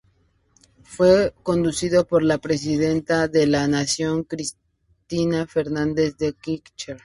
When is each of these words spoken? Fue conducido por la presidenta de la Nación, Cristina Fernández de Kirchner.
Fue 0.81 1.31
conducido 1.43 2.07
por 2.07 2.23
la 2.23 2.39
presidenta 2.39 3.27
de 3.27 3.45
la 3.45 3.67
Nación, 3.67 4.23
Cristina 4.23 5.45
Fernández 5.45 6.17
de 6.17 6.33
Kirchner. 6.33 6.97